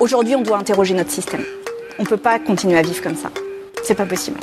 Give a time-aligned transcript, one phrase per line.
[0.00, 1.44] Aujourd'hui, on doit interroger notre système.
[1.98, 3.30] On peut pas continuer à vivre comme ça.
[3.82, 4.38] C'est pas possible.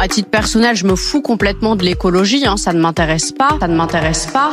[0.00, 3.66] À titre personnel, je me fous complètement de l'écologie, hein, ça ne m'intéresse pas, ça
[3.66, 4.50] ne m'intéresse pas.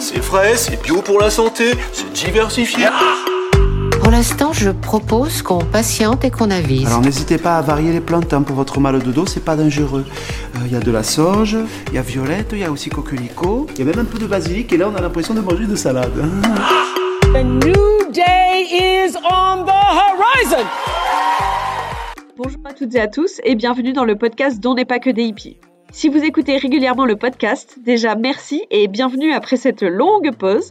[0.00, 2.86] C'est frais, c'est bio pour la santé, c'est diversifié.
[4.08, 6.86] Pour l'instant, je propose qu'on patiente et qu'on avise.
[6.86, 9.54] Alors n'hésitez pas à varier les plantes hein, pour votre mal de dos, c'est pas
[9.54, 10.06] dangereux.
[10.56, 11.58] Euh, Il y a de la sauge,
[11.88, 14.18] il y a violette, il y a aussi coquelicot, il y a même un peu
[14.18, 16.10] de basilic et là on a l'impression de manger de salade.
[17.34, 20.64] A new day is on the horizon.
[22.38, 25.10] Bonjour à toutes et à tous et bienvenue dans le podcast dont n'est pas que
[25.10, 25.58] des hippies.
[25.90, 30.68] Si vous écoutez régulièrement le podcast, déjà merci et bienvenue après cette longue pause.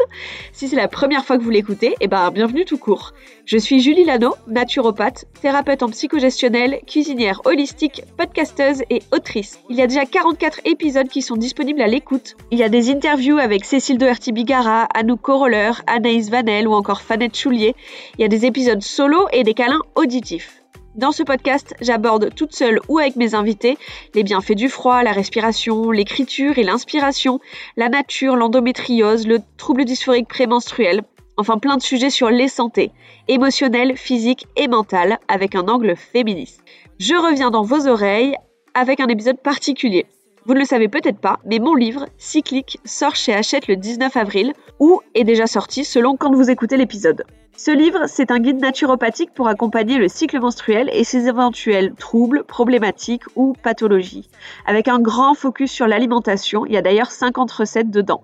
[0.53, 3.13] Si c'est la première fois que vous l'écoutez, eh ben bienvenue tout court.
[3.45, 9.59] Je suis Julie Lano, naturopathe, thérapeute en psychogestionnel, cuisinière holistique, podcasteuse et autrice.
[9.69, 12.35] Il y a déjà 44 épisodes qui sont disponibles à l'écoute.
[12.51, 17.35] Il y a des interviews avec Cécile Doherty-Bigara, Anouk Coroller, Anaïs Vanel ou encore Fanette
[17.35, 17.75] Choulier.
[18.17, 20.61] Il y a des épisodes solo et des câlins auditifs.
[20.97, 23.77] Dans ce podcast, j'aborde toute seule ou avec mes invités
[24.15, 27.39] les bienfaits du froid, la respiration, l'écriture et l'inspiration,
[27.75, 31.03] la nature, l'endométriose, le trouble dysphorique prémenstruel,
[31.37, 32.89] enfin plein de sujets sur les santé,
[33.27, 36.63] émotionnelles, physiques et mentales, avec un angle féministe.
[36.97, 38.35] Je reviens dans vos oreilles
[38.73, 40.07] avec un épisode particulier.
[40.47, 44.15] Vous ne le savez peut-être pas, mais mon livre, Cyclique, sort chez Hachette le 19
[44.15, 47.25] avril, ou est déjà sorti selon quand vous écoutez l'épisode.
[47.57, 52.45] Ce livre, c'est un guide naturopathique pour accompagner le cycle menstruel et ses éventuels troubles,
[52.45, 54.29] problématiques ou pathologies.
[54.65, 58.23] Avec un grand focus sur l'alimentation, il y a d'ailleurs 50 recettes dedans.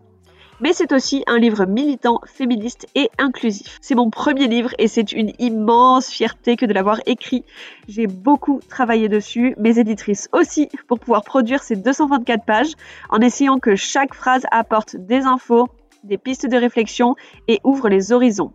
[0.59, 3.79] Mais c'est aussi un livre militant, féministe et inclusif.
[3.81, 7.43] C'est mon premier livre et c'est une immense fierté que de l'avoir écrit.
[7.87, 12.73] J'ai beaucoup travaillé dessus, mes éditrices aussi, pour pouvoir produire ces 224 pages
[13.09, 15.67] en essayant que chaque phrase apporte des infos,
[16.03, 17.15] des pistes de réflexion
[17.47, 18.53] et ouvre les horizons.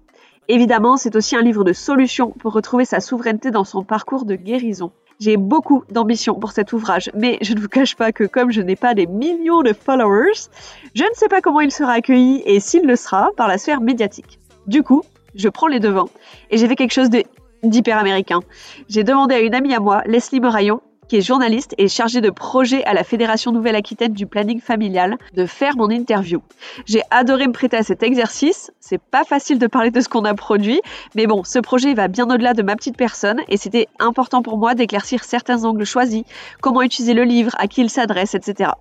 [0.48, 4.34] Évidemment, c'est aussi un livre de solutions pour retrouver sa souveraineté dans son parcours de
[4.34, 4.92] guérison.
[5.20, 8.60] J'ai beaucoup d'ambition pour cet ouvrage, mais je ne vous cache pas que comme je
[8.60, 10.48] n'ai pas des millions de followers,
[10.94, 13.80] je ne sais pas comment il sera accueilli et s'il le sera par la sphère
[13.80, 14.38] médiatique.
[14.68, 15.02] Du coup,
[15.34, 16.08] je prends les devants
[16.50, 17.10] et j'ai fait quelque chose
[17.64, 18.40] d'hyper américain.
[18.88, 22.30] J'ai demandé à une amie à moi, Leslie Moraillon, qui est journaliste et chargée de
[22.30, 26.42] projet à la Fédération Nouvelle-Aquitaine du planning familial, de faire mon interview.
[26.86, 28.70] J'ai adoré me prêter à cet exercice.
[28.80, 30.80] C'est pas facile de parler de ce qu'on a produit,
[31.14, 34.58] mais bon, ce projet va bien au-delà de ma petite personne et c'était important pour
[34.58, 36.24] moi d'éclaircir certains angles choisis,
[36.60, 38.72] comment utiliser le livre, à qui il s'adresse, etc.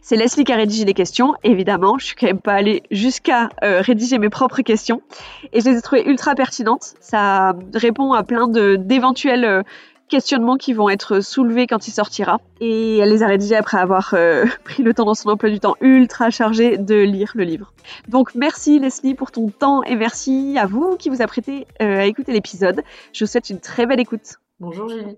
[0.00, 1.98] C'est Leslie qui a rédigé les questions, évidemment.
[1.98, 5.02] Je suis quand même pas allée jusqu'à euh, rédiger mes propres questions.
[5.52, 6.94] Et je les ai trouvées ultra pertinentes.
[7.00, 9.62] Ça répond à plein de d'éventuels euh,
[10.08, 12.40] questionnements qui vont être soulevés quand il sortira.
[12.60, 15.60] Et elle les a rédigés après avoir euh, pris le temps dans son emploi du
[15.60, 17.72] temps ultra chargé de lire le livre.
[18.08, 22.04] Donc merci Leslie pour ton temps et merci à vous qui vous apprêtez euh, à
[22.06, 22.82] écouter l'épisode.
[23.12, 24.38] Je vous souhaite une très belle écoute.
[24.60, 25.16] Bonjour Julie.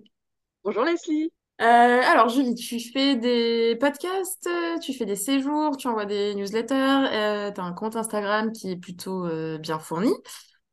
[0.64, 1.30] Bonjour Leslie.
[1.62, 4.48] Euh, alors Julie, tu fais des podcasts,
[4.82, 8.72] tu fais des séjours, tu envoies des newsletters, euh, tu as un compte Instagram qui
[8.72, 10.12] est plutôt euh, bien fourni.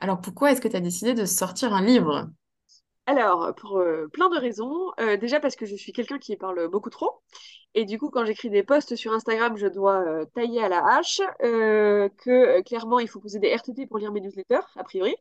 [0.01, 2.27] Alors pourquoi est-ce que tu as décidé de sortir un livre?
[3.05, 3.83] Alors, pour
[4.13, 4.91] plein de raisons.
[5.19, 7.21] Déjà parce que je suis quelqu'un qui parle beaucoup trop.
[7.75, 11.21] Et du coup, quand j'écris des posts sur Instagram, je dois tailler à la hache.
[11.39, 15.15] que clairement, il faut poser des RTT pour lire mes newsletters, a priori.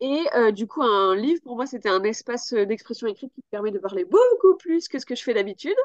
[0.00, 3.70] Et du coup, un livre, pour moi, c'était un espace d'expression écrite qui me permet
[3.70, 5.76] de parler beaucoup plus que ce que je fais d'habitude.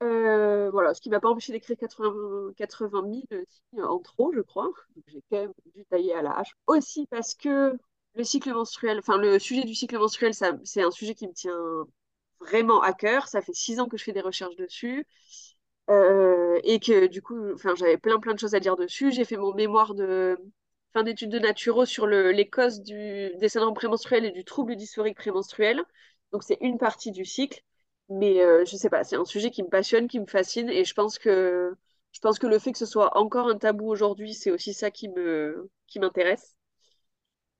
[0.00, 4.70] Voilà, ce qui m'a pas empêché d'écrire 80, 80 000 signes en trop, je crois.
[5.08, 6.54] J'ai quand même dû tailler à la hache.
[6.68, 7.76] Aussi parce que
[8.14, 10.34] le cycle menstruel, enfin le sujet du cycle menstruel,
[10.64, 11.56] c'est un sujet qui me tient
[12.40, 13.28] vraiment à cœur.
[13.28, 15.06] Ça fait six ans que je fais des recherches dessus.
[15.90, 17.36] Euh, et que du coup,
[17.76, 19.12] j'avais plein plein de choses à dire dessus.
[19.12, 20.38] J'ai fait mon mémoire de
[20.92, 24.76] fin d'études de naturo sur le, les causes du, des syndromes prémenstruels et du trouble
[24.76, 25.82] dysphorique prémenstruel.
[26.32, 27.60] Donc c'est une partie du cycle.
[28.08, 30.84] Mais euh, je sais pas, c'est un sujet qui me passionne, qui me fascine, et
[30.84, 31.72] je pense que
[32.12, 34.90] je pense que le fait que ce soit encore un tabou aujourd'hui, c'est aussi ça
[34.90, 36.56] qui me qui m'intéresse.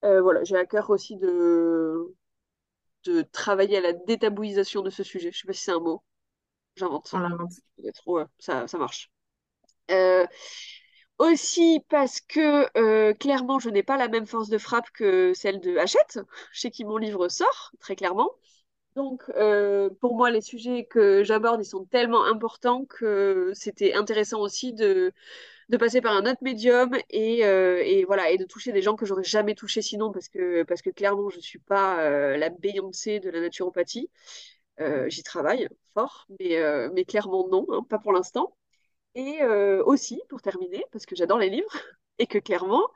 [0.05, 2.15] Euh, voilà, j'ai à cœur aussi de
[3.05, 5.31] de travailler à la détabouisation de ce sujet.
[5.33, 6.03] Je sais pas si c'est un mot,
[6.77, 7.15] j'invente.
[8.07, 9.11] Ouais, ça ça marche.
[9.91, 10.27] Euh,
[11.19, 15.61] aussi parce que euh, clairement, je n'ai pas la même force de frappe que celle
[15.61, 16.21] de Hachette,
[16.53, 18.31] chez qui mon livre sort, très clairement.
[18.97, 24.41] Donc, euh, pour moi, les sujets que j'aborde, ils sont tellement importants que c'était intéressant
[24.41, 25.13] aussi de,
[25.71, 28.05] de passer par un autre médium et, euh, et
[28.37, 32.01] de toucher des gens que j'aurais jamais touchés sinon, parce que, clairement, je suis pas
[32.03, 34.11] euh, la Beyoncé de la naturopathie.
[34.81, 38.57] Euh, j'y travaille fort, mais, clairement non, hein, pas pour l'instant.
[39.15, 39.43] Et
[39.85, 41.71] aussi, pour terminer, parce que j'adore les livres,
[42.19, 42.89] et que clairement,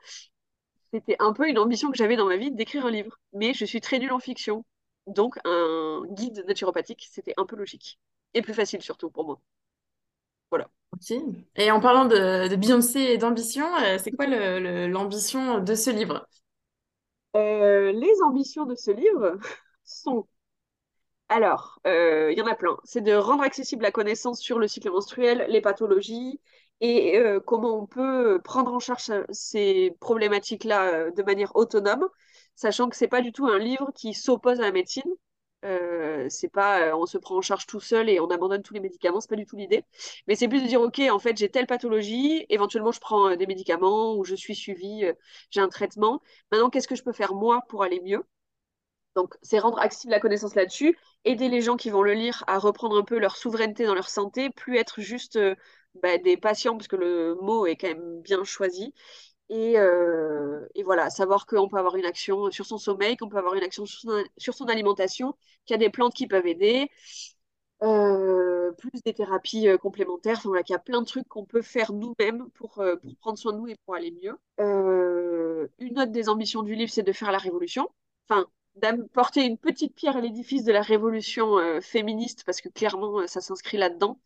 [0.91, 3.19] c'était un peu une ambition que j'avais dans ma vie d'écrire un livre.
[3.33, 4.65] Mais je suis très nulle en fiction.
[5.07, 7.99] Donc, un guide naturopathique, c'était un peu logique.
[8.33, 9.41] Et plus facile surtout pour moi.
[10.55, 10.69] Voilà.
[10.93, 11.17] Ok.
[11.57, 16.25] Et en parlant de, de Beyoncé et d'ambition, euh, c'est quoi l'ambition de ce livre?
[17.35, 19.37] Euh, les ambitions de ce livre
[19.83, 20.25] sont
[21.27, 22.77] Alors, euh, il y en a plein.
[22.85, 26.39] C'est de rendre accessible la connaissance sur le cycle menstruel, les pathologies
[26.81, 32.07] et euh, comment on peut prendre en charge ces problématiques-là de manière autonome,
[32.55, 35.03] sachant que c'est pas du tout un livre qui s'oppose à la médecine.
[35.65, 38.73] Euh, c'est pas euh, on se prend en charge tout seul et on abandonne tous
[38.75, 39.83] les médicaments, c'est pas du tout l'idée.
[40.27, 43.35] Mais c'est plus de dire ok, en fait j'ai telle pathologie, éventuellement je prends euh,
[43.35, 45.05] des médicaments ou je suis suivi,
[45.51, 46.21] j'ai un traitement.
[46.51, 48.23] Maintenant, qu'est-ce que je peux faire moi pour aller mieux?
[49.15, 52.59] Donc, c'est rendre accessible la connaissance là-dessus, aider les gens qui vont le lire à
[52.59, 55.39] reprendre un peu leur souveraineté dans leur santé, plus être juste
[56.03, 58.93] bah, des patients, parce que le mot est quand même bien choisi.
[59.49, 63.37] Et, euh, et voilà, savoir qu'on peut avoir une action sur son sommeil, qu'on peut
[63.37, 66.89] avoir une action sur son, alimentation, qu'il y a des plantes qui peuvent aider,
[67.83, 70.41] euh, plus des thérapies euh, complémentaires.
[70.43, 72.83] Enfin, qu'il y a plein de trucs qu'on peut faire nous-mêmes pour,
[73.21, 74.37] prendre soin de nous et pour aller mieux.
[75.79, 77.89] Une autre des ambitions du livre, c'est de faire la révolution.
[78.27, 83.41] Enfin, d'apporter une petite pierre à l'édifice de la révolution féministe, parce que clairement, ça
[83.41, 84.19] s'inscrit là-dedans,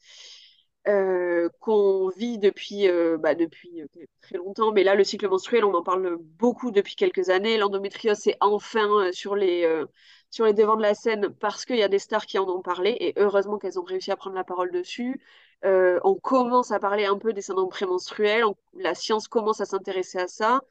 [0.88, 3.88] euh, qu'on vit depuis, euh, bah, depuis euh,
[4.22, 4.72] très longtemps.
[4.72, 7.58] Mais là, le cycle menstruel, on en parle beaucoup depuis quelques années.
[7.58, 9.68] L'endométriose, c'est enfin sur les,
[10.30, 12.62] sur les devants de la scène parce qu'il y a des stars qui en ont
[12.62, 15.22] parlé, et heureusement qu'elles ont réussi à prendre la parole dessus.
[15.64, 20.18] On commence à parler un peu des syndromes prémenstruels, on- la science commence à s'intéresser
[20.20, 20.62] à ça.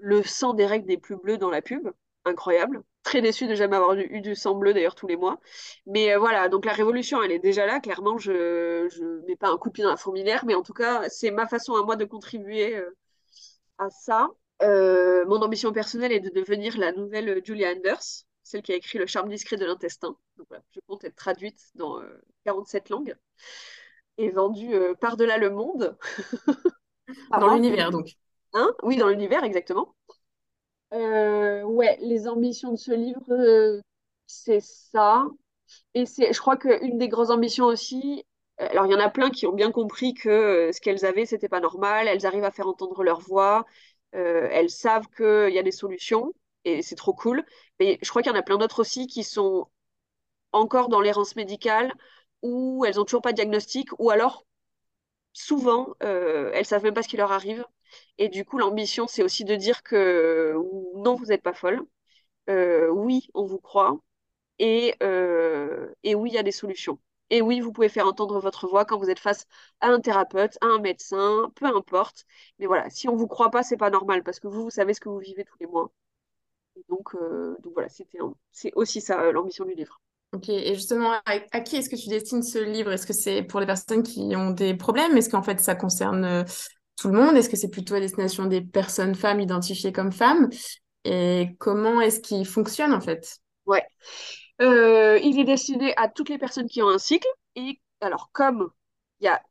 [0.00, 1.90] Le sang des règles des plus bleus dans la pub,
[2.26, 2.82] incroyable.
[3.02, 5.40] Très déçue de jamais avoir eu, du sang bleu d'ailleurs tous les mois.
[5.86, 7.80] Mais euh, voilà, donc la révolution, elle est déjà là.
[7.80, 10.72] Clairement, je je mets pas un coup de pied dans la fourmilière, mais en tout
[10.72, 12.96] cas, c'est ma façon à moi de contribuer euh,
[13.78, 14.28] à ça.
[14.62, 18.98] Euh, mon ambition personnelle est de devenir la nouvelle Julia Anders, celle qui a écrit
[18.98, 20.16] Le charme discret de l'intestin.
[20.48, 23.16] Voilà, je compte être traduite dans euh, 47 langues
[24.18, 25.96] et vendue par-delà le monde.
[27.30, 28.12] Dans l'univers, donc.
[28.54, 28.70] Hein?
[28.82, 29.94] Oui, dans l'univers, exactement.
[30.92, 33.80] Euh, ouais, les ambitions de ce livre, euh,
[34.26, 35.26] c'est ça.
[35.94, 38.24] Et c'est, je crois qu'une des grosses ambitions aussi,
[38.60, 41.04] euh, alors il y en a plein qui ont bien compris que euh, ce qu'elles
[41.06, 42.08] avaient, c'était pas normal.
[42.08, 43.66] Elles arrivent à faire entendre leur voix.
[44.14, 46.32] Elles savent qu'il y a des solutions
[46.64, 47.44] et c'est trop cool.
[47.80, 49.68] Mais je crois qu'il y en a plein d'autres aussi qui sont
[50.52, 51.92] encore dans l'errance médicale
[52.42, 54.46] où elles ont toujours pas de diagnostic ou alors
[55.32, 57.64] souvent, elles savent même pas ce qui leur arrive.
[58.18, 60.54] Et du coup, l'ambition, c'est aussi de dire que
[60.96, 61.82] non, vous n'êtes pas folle.
[62.50, 63.98] Euh, oui, on vous croit.
[64.58, 66.98] Et, euh, et oui, il y a des solutions.
[67.30, 69.46] Et oui, vous pouvez faire entendre votre voix quand vous êtes face
[69.80, 72.24] à un thérapeute, à un médecin, peu importe.
[72.58, 74.94] Mais voilà, si on vous croit pas, c'est pas normal parce que vous, vous savez
[74.94, 75.90] ce que vous vivez tous les mois.
[76.88, 77.88] Donc, euh, donc voilà,
[78.50, 80.00] c'est aussi ça, euh, l'ambition du livre.
[80.32, 81.20] Ok, et justement, à,
[81.52, 82.90] à qui est-ce que tu destines ce livre?
[82.90, 85.16] Est-ce que c'est pour les personnes qui ont des problèmes?
[85.16, 86.44] Est-ce qu'en fait ça concerne euh,
[87.02, 87.36] tout le monde?
[87.36, 90.48] Est-ce que c'est plutôt à destination des personnes femmes identifiées comme femmes?
[91.04, 93.38] Et comment est-ce qu'il fonctionne en fait?
[93.66, 93.84] Ouais.
[94.60, 97.28] Euh, il est destiné à toutes les personnes qui ont un cycle.
[97.56, 98.70] Et alors, comme
[99.20, 99.42] il y a,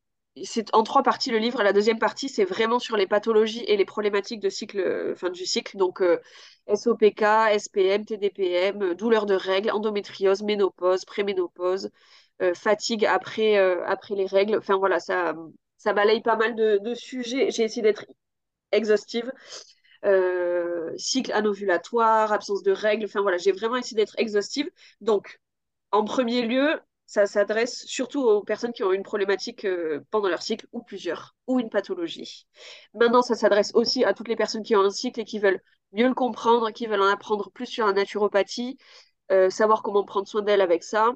[0.43, 3.75] c'est en trois parties le livre, la deuxième partie, c'est vraiment sur les pathologies et
[3.75, 5.75] les problématiques de cycle, euh, fin du cycle.
[5.77, 6.17] Donc, euh,
[6.73, 11.89] SOPK, SPM, TDPM, euh, douleur de règles, endométriose, ménopause, préménopause,
[12.55, 13.55] fatigue après,
[13.85, 14.57] après les règles.
[14.57, 15.35] Enfin, voilà, ça,
[15.81, 17.49] ça balaye pas mal de, sujets.
[17.51, 18.05] J'ai essayé d'être
[18.71, 19.31] exhaustive
[20.05, 23.05] euh, cycle anovulatoire, absence de règles.
[23.05, 24.69] Enfin voilà, j'ai vraiment essayé d'être exhaustive.
[25.01, 25.39] Donc,
[25.91, 30.43] en premier lieu, ça s'adresse surtout aux personnes qui ont une problématique euh, pendant leur
[30.43, 32.45] cycle ou plusieurs, ou une pathologie.
[32.93, 35.61] Maintenant, ça s'adresse aussi à toutes les personnes qui ont un cycle et qui veulent
[35.93, 38.77] mieux le comprendre, qui veulent en apprendre plus sur la naturopathie,
[39.31, 41.11] euh, savoir comment prendre soin d'elles avec ça,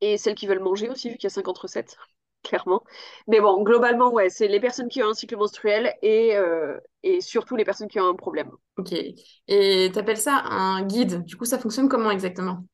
[0.00, 1.96] et celles qui veulent manger aussi, vu qu'il y a 50 recettes
[2.46, 2.82] clairement.
[3.26, 7.20] Mais bon, globalement, ouais, c'est les personnes qui ont un cycle menstruel et, euh, et
[7.20, 8.50] surtout les personnes qui ont un problème.
[8.78, 8.94] Ok.
[9.48, 11.24] Et t'appelles ça un guide.
[11.24, 12.64] Du coup, ça fonctionne comment exactement?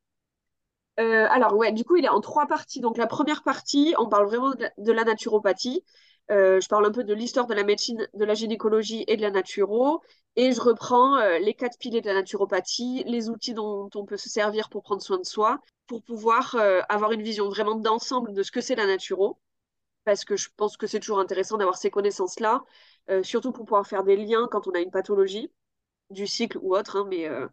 [1.01, 2.81] Euh, alors, ouais, du coup, il est en trois parties.
[2.81, 5.85] Donc, la première partie, on parle vraiment de la, de la naturopathie.
[6.31, 9.23] Euh, je parle un peu de l'histoire de la médecine, de la gynécologie et de
[9.23, 10.03] la naturo.
[10.37, 14.17] Et je reprends euh, les quatre piliers de la naturopathie, les outils dont on peut
[14.17, 18.33] se servir pour prendre soin de soi, pour pouvoir euh, avoir une vision vraiment d'ensemble
[18.33, 19.39] de ce que c'est la naturo.
[20.05, 22.65] Parce que je pense que c'est toujours intéressant d'avoir ces connaissances-là,
[23.11, 25.51] euh, surtout pour pouvoir faire des liens quand on a une pathologie,
[26.11, 27.49] du cycle ou autre, hein, mais euh,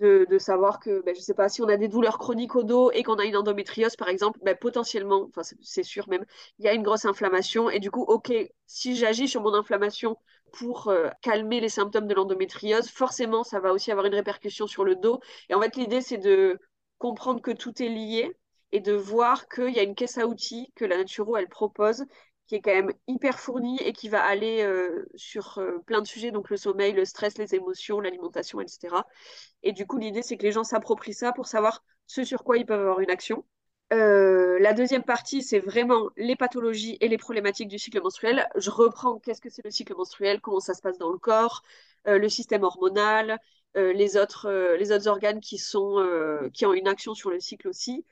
[0.00, 2.90] de, savoir que, ben, je sais pas, si on a des douleurs chroniques au dos
[2.92, 6.24] et qu'on a une endométriose, par exemple, ben, potentiellement, c'est sûr même,
[6.58, 7.70] il y a une grosse inflammation.
[7.70, 8.32] Et du coup, ok,
[8.66, 10.16] si j'agis sur mon inflammation
[10.52, 14.84] pour euh, calmer les symptômes de l'endométriose, forcément, ça va aussi avoir une répercussion sur
[14.84, 15.20] le dos.
[15.48, 16.58] Et en fait, l'idée, c'est de
[16.98, 18.36] comprendre que tout est lié
[18.74, 22.04] et de voir qu'il y a une caisse à outils que la Naturo, elle propose
[22.46, 26.06] qui est quand même hyper fournie et qui va aller euh, sur euh, plein de
[26.06, 28.96] sujets, donc le sommeil, le stress, les émotions, l'alimentation, etc.
[29.62, 32.58] Et du coup, l'idée, c'est que les gens s'approprient ça pour savoir ce sur quoi
[32.58, 33.44] ils peuvent avoir une action.
[33.92, 38.46] Euh, la deuxième partie, c'est vraiment les pathologies et les problématiques du cycle menstruel.
[38.56, 41.62] Je reprends qu'est-ce que c'est le cycle menstruel, comment ça se passe dans le corps,
[42.06, 43.38] le système hormonal,
[43.74, 46.04] les, autres, les autres organes qui, sont,
[46.52, 48.04] qui ont une action sur le cycle aussi.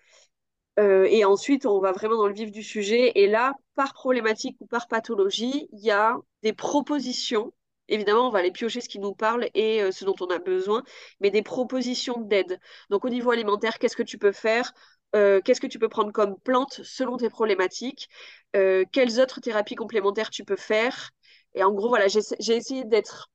[0.78, 3.12] Euh, et ensuite, on va vraiment dans le vif du sujet.
[3.16, 7.52] Et là, par problématique ou par pathologie, il y a des propositions.
[7.88, 10.38] Évidemment, on va aller piocher ce qui nous parle et euh, ce dont on a
[10.38, 10.82] besoin,
[11.20, 12.58] mais des propositions d'aide.
[12.90, 14.72] Donc, au niveau alimentaire, qu'est-ce que tu peux faire?
[15.14, 18.08] Euh, Qu'est-ce que tu peux prendre comme plante selon tes problématiques?
[18.52, 21.10] Quelles autres thérapies complémentaires tu peux faire?
[21.54, 22.20] Et en gros, voilà, j'ai
[22.56, 23.30] essayé d'être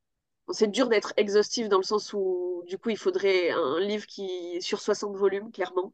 [0.52, 4.62] c'est dur d'être exhaustif dans le sens où, du coup, il faudrait un livre qui
[4.62, 5.94] sur 60 volumes, clairement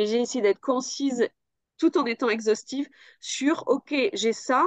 [0.00, 1.28] mais j'ai essayé d'être concise
[1.76, 2.88] tout en étant exhaustive
[3.20, 4.64] sur, OK, j'ai ça,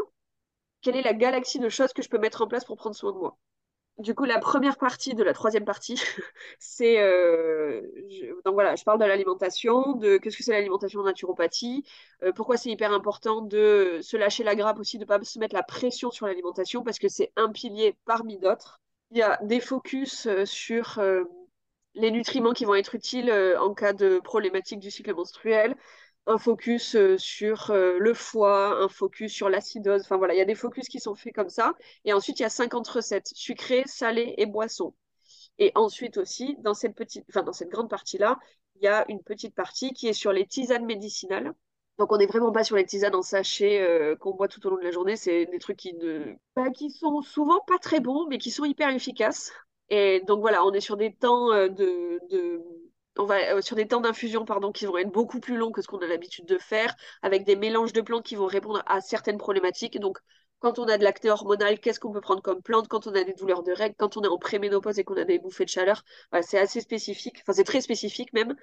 [0.84, 3.12] quelle est la galaxie de choses que je peux mettre en place pour prendre soin
[3.14, 3.40] de moi?
[3.98, 5.96] Du coup, la première partie de la troisième partie,
[6.60, 7.82] c'est euh,
[8.46, 11.84] donc voilà, je parle de l'alimentation, de qu'est-ce que c'est l'alimentation en naturopathie,
[12.22, 15.40] euh, pourquoi c'est hyper important de se lâcher la grappe aussi, de ne pas se
[15.40, 18.80] mettre la pression sur l'alimentation parce que c'est un pilier parmi d'autres.
[19.10, 21.00] Il y a des focus euh, sur
[21.96, 25.76] les nutriments qui vont être utiles euh, en cas de problématique du cycle menstruel,
[26.26, 30.02] un focus euh, sur euh, le foie, un focus sur l'acidose.
[30.02, 31.74] Enfin voilà, il y a des focus qui sont faits comme ça.
[32.06, 34.96] Et ensuite, il y a 50 recettes sucrées, salées et boissons.
[35.60, 38.40] Et ensuite aussi, dans cette petite, enfin dans cette grande partie-là,
[38.76, 41.54] il y a une petite partie qui est sur les tisanes médicinales.
[42.00, 44.78] Donc on n'est vraiment pas sur les tisanes en sachet qu'on boit tout au long
[44.78, 45.16] de la journée.
[45.16, 46.34] C'est des trucs qui, ne...
[46.56, 49.52] Bah, qui sont souvent pas très bons, mais qui sont hyper efficaces.
[49.90, 52.20] Et donc voilà, on est sur des temps euh, de,
[53.18, 55.88] on va euh, sur des temps d'infusion qui vont être beaucoup plus longs que ce
[55.88, 59.38] qu'on a l'habitude de faire, avec des mélanges de plantes qui vont répondre à certaines
[59.38, 60.00] problématiques.
[60.00, 60.18] Donc
[60.60, 62.88] quand on a de l'acné hormonal, qu'est-ce qu'on peut prendre comme plante?
[62.88, 65.26] Quand on a des douleurs de règles, quand on est en préménopause et qu'on a
[65.26, 66.04] des bouffées de chaleur,
[66.42, 67.38] c'est assez spécifique.
[67.42, 68.56] Enfin, c'est très spécifique même.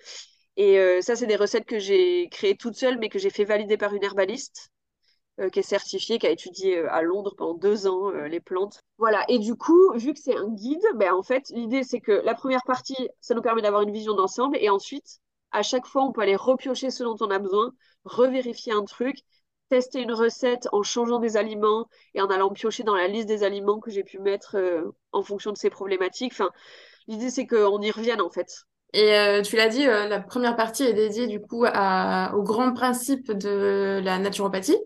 [0.57, 3.45] Et euh, ça, c'est des recettes que j'ai créées toutes seules, mais que j'ai fait
[3.45, 4.71] valider par une herbaliste.
[5.39, 8.41] Euh, qui est certifié, qui a étudié euh, à Londres pendant deux ans euh, les
[8.41, 8.81] plantes.
[8.99, 12.13] Voilà, et du coup, vu que c'est un guide, ben, en fait, l'idée c'est que
[12.13, 15.21] la première partie, ça nous permet d'avoir une vision d'ensemble, et ensuite,
[15.53, 17.73] à chaque fois, on peut aller repiocher ce dont on a besoin,
[18.05, 19.19] revérifier un truc,
[19.71, 23.43] tester une recette en changeant des aliments et en allant piocher dans la liste des
[23.43, 24.59] aliments que j'ai pu mettre
[25.13, 26.33] en fonction de ces problématiques.
[26.33, 26.51] Enfin,
[27.07, 28.65] l'idée c'est qu'on y revienne en fait.
[28.93, 33.31] Et tu l'as dit, la première partie est dédiée du coup à, au grand principe
[33.31, 34.77] de la naturopathie.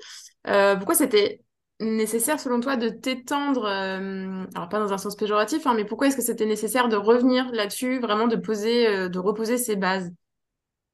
[0.47, 1.43] Euh, pourquoi c'était
[1.81, 6.17] nécessaire selon toi de t'étendre, alors pas dans un sens péjoratif, hein, mais pourquoi est-ce
[6.17, 10.13] que c'était nécessaire de revenir là-dessus, vraiment de poser, de reposer ses bases?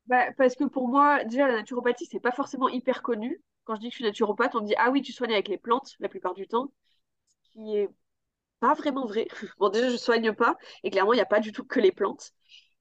[0.07, 3.40] Bah, Parce que pour moi, déjà la naturopathie, c'est pas forcément hyper connu.
[3.64, 5.49] Quand je dis que je suis naturopathe, on me dit ah oui, tu soignes avec
[5.49, 6.73] les plantes la plupart du temps,
[7.45, 7.90] ce qui est
[8.61, 9.28] pas vraiment vrai.
[9.59, 11.92] Bon, déjà, je soigne pas, et clairement, il n'y a pas du tout que les
[11.92, 12.33] plantes.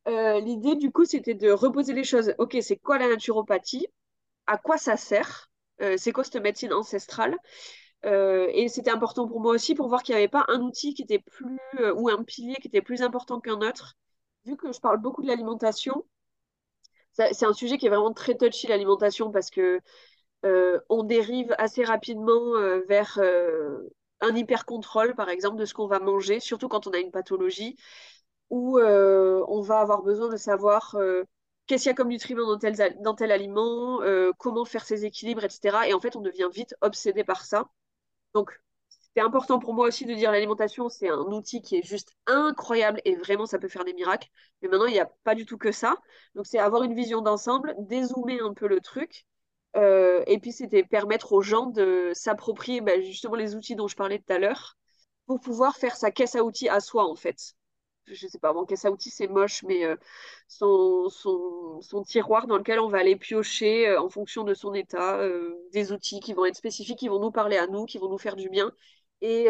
[0.08, 2.34] Euh, l'idée, du coup, c'était de reposer les choses.
[2.40, 3.88] Ok, c'est quoi la naturopathie?
[4.48, 5.49] À quoi ça sert?
[5.49, 5.49] euh,
[5.98, 7.38] C'est quoi cette médecine ancestrale
[8.06, 10.94] euh, Et c'était important pour moi aussi pour voir qu'il n'y avait pas un outil
[10.94, 11.60] qui était plus,
[11.96, 13.96] ou un pilier qui était plus important qu'un autre.
[14.46, 16.06] Vu que je parle beaucoup de l'alimentation,
[17.14, 19.82] c'est un sujet qui est vraiment très touchy, l'alimentation, parce que
[20.44, 22.54] on dérive assez rapidement
[22.88, 23.20] vers
[24.22, 27.78] un hyper-contrôle, par exemple, de ce qu'on va manger, surtout quand on a une pathologie
[28.50, 31.24] où euh, on va avoir besoin de savoir euh,
[31.70, 35.88] qu'est-ce qu'il y a comme nutriments dans tel, aliment, euh, comment faire ses équilibres, etc.
[35.88, 37.70] Et en fait, on devient vite obsédé par ça.
[38.34, 38.60] Donc,
[38.90, 43.02] c'était important pour moi aussi de dire l'alimentation, c'est un outil qui est juste incroyable
[43.06, 44.30] et vraiment, ça peut faire des miracles.
[44.62, 45.96] Mais maintenant, il n'y a pas du tout que ça.
[46.36, 49.26] Donc, c'est avoir une vision d'ensemble, dézoomer un peu le truc.
[49.76, 54.20] et puis, c'était permettre aux gens de s'approprier bah, justement les outils dont je parlais
[54.20, 54.78] tout à l'heure
[55.28, 57.54] pour pouvoir faire sa caisse à outils à soi, en fait
[58.13, 59.96] je sais pas, bon, caisse à outils c'est moche, mais euh,
[60.48, 65.20] son, son, tiroir dans lequel on va aller piocher euh, en fonction de son état,
[65.20, 68.10] euh, des outils qui vont être spécifiques, qui vont nous parler à nous, qui vont
[68.10, 68.72] nous faire du bien.
[69.22, 69.48] Et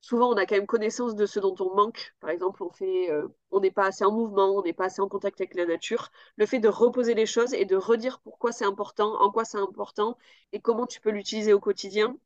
[0.00, 2.14] souvent, on a quand même connaissance de ce dont on manque.
[2.20, 3.10] Par exemple, on fait,
[3.50, 6.10] on n'est pas assez en mouvement, on n'est pas assez en contact avec la nature.
[6.36, 9.58] Le fait de reposer les choses et de redire pourquoi c'est important, en quoi c'est
[9.58, 10.16] important
[10.52, 12.16] et comment tu peux l'utiliser au quotidien,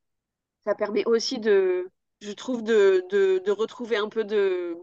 [0.65, 4.77] ça permet aussi de, je trouve, de, de retrouver un peu de,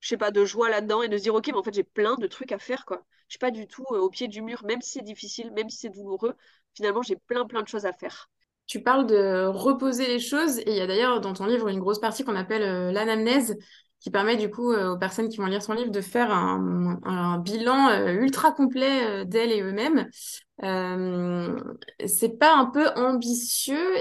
[0.00, 1.84] je sais pas, de joie là-dedans et de se dire, ok, mais en fait, j'ai
[1.84, 3.04] plein de trucs à faire, quoi.
[3.28, 5.68] Je suis pas du tout euh, au pied du mur, même si c'est difficile, même
[5.68, 6.34] si c'est douloureux.
[6.74, 8.30] Finalement, j'ai plein, plein de choses à faire.
[8.68, 11.80] Tu parles de reposer les choses et il y a d'ailleurs dans ton livre une
[11.80, 13.56] grosse partie qu'on appelle euh, l'anamnèse
[13.98, 17.38] qui permet du coup euh, aux personnes qui vont lire son livre de faire un,
[17.38, 20.10] bilan euh, ultra complet d'elles et eux-mêmes.
[22.06, 23.96] c'est pas un peu ambitieux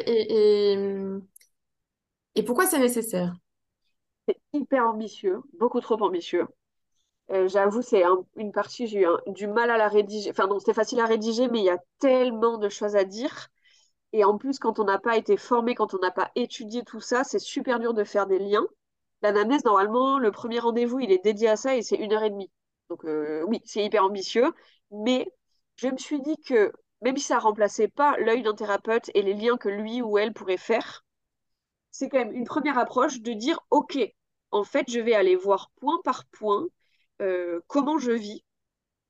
[2.36, 3.34] et pourquoi c'est nécessaire?
[4.28, 6.48] C'est hyper ambitieux, beaucoup trop ambitieux.
[7.32, 10.32] Euh, j'avoue, c'est un- une partie, j'ai eu du mal à la rédiger.
[10.32, 13.50] Enfin, non, c'était facile à rédiger, mais il y a tellement de choses à dire.
[14.14, 17.02] Et en plus, quand on n'a pas été formé, quand on n'a pas étudié tout
[17.02, 18.68] ça, c'est super dur de faire des liens.
[19.24, 22.30] L'anamnèse, normalement, le premier rendez-vous, il est dédié à ça et c'est une heure et
[22.32, 22.52] demie.
[22.90, 24.54] Donc euh, oui, c'est hyper ambitieux,
[24.92, 25.32] mais
[25.78, 29.34] je me suis dit que même si ça remplaçait pas l'œil d'un thérapeute et les
[29.36, 31.06] liens que lui ou elle pourrait faire,
[31.98, 33.98] c'est quand même une première approche de dire, OK,
[34.52, 36.68] en fait, je vais aller voir point par point
[37.22, 38.44] euh, comment je vis.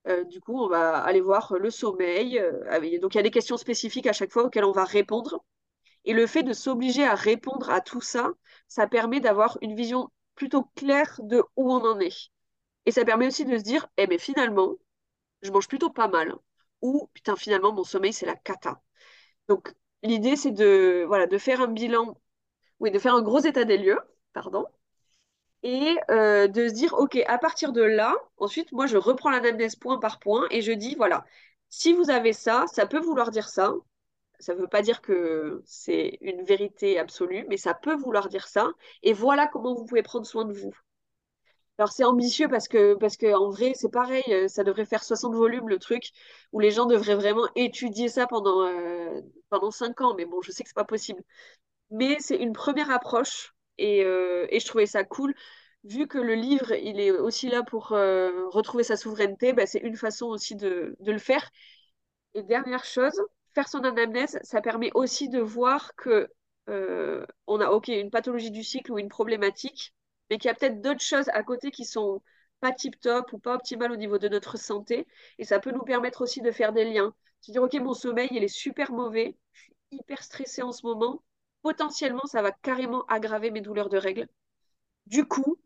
[0.07, 2.39] Euh, du coup, on va aller voir le sommeil.
[2.39, 5.43] euh, donc, il y a des questions spécifiques à chaque fois auxquelles on va répondre.
[6.05, 8.31] Et le fait de s'obliger à répondre à tout ça,
[8.67, 12.29] ça permet d'avoir une vision plutôt claire de où on en est.
[12.85, 14.75] Et ça permet aussi de se dire, eh mais finalement,
[15.41, 16.35] je mange plutôt pas mal.
[16.81, 18.81] Ou, putain, finalement, mon sommeil, c'est la cata.
[19.49, 22.17] Donc, l'idée, c'est de, voilà, de faire un bilan,
[22.79, 23.99] oui, de faire un gros état des lieux,
[24.33, 24.65] pardon,
[25.63, 29.75] et euh, de se dire, OK, à partir de là, ensuite, moi, je reprends l'anamnèse
[29.75, 31.25] point par point et je dis, voilà,
[31.69, 33.73] si vous avez ça, ça peut vouloir dire ça.
[34.39, 38.47] Ça ne veut pas dire que c'est une vérité absolue, mais ça peut vouloir dire
[38.47, 38.71] ça.
[39.03, 40.73] Et voilà comment vous pouvez prendre soin de vous.
[41.79, 45.03] Alors c'est ambitieux parce que parce que en vrai c'est pareil, euh, ça devrait faire
[45.03, 46.11] 60 volumes le truc
[46.51, 50.15] où les gens devraient vraiment étudier ça pendant euh, pendant 5 ans.
[50.15, 51.21] Mais bon, je sais que c'est pas possible.
[51.91, 55.33] Mais c'est une première approche et, euh, et je trouvais ça cool.
[55.83, 59.79] Vu que le livre, il est aussi là pour euh, retrouver sa souveraineté, bah, c'est
[59.79, 61.49] une façon aussi de, de le faire.
[62.33, 63.19] Et dernière chose,
[63.53, 66.29] faire son anamnèse, ça permet aussi de voir que
[66.69, 69.93] euh, on a ok une pathologie du cycle ou une problématique,
[70.29, 72.21] mais qu'il y a peut-être d'autres choses à côté qui sont
[72.59, 75.07] pas tip-top ou pas optimales au niveau de notre santé.
[75.39, 77.13] Et ça peut nous permettre aussi de faire des liens.
[77.41, 80.85] Se dire ok, mon sommeil, il est super mauvais, je suis hyper stressée en ce
[80.85, 81.23] moment.
[81.67, 84.27] Potentiellement, ça va carrément aggraver mes douleurs de règles.
[85.07, 85.57] Du coup,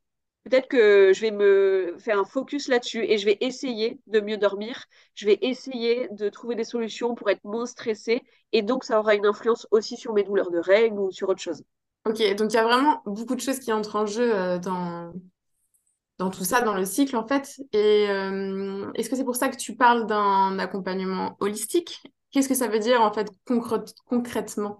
[0.45, 4.37] peut-être que je vais me faire un focus là-dessus et je vais essayer de mieux
[4.37, 4.85] dormir.
[5.15, 8.23] Je vais essayer de trouver des solutions pour être moins stressée.
[8.53, 11.41] Et donc, ça aura une influence aussi sur mes douleurs de règles ou sur autre
[11.41, 11.63] chose.
[12.05, 16.29] Ok, donc il y a vraiment beaucoup de choses qui entrent en jeu euh, dans,
[16.31, 17.59] tout ça, dans le cycle en fait.
[17.73, 22.01] Et euh, est-ce que c'est pour ça que tu parles d'un accompagnement holistique?
[22.31, 24.77] Qu'est-ce que ça veut dire en fait concrè- concrètement?